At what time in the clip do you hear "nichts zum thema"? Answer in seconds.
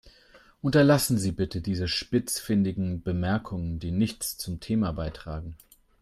3.91-4.93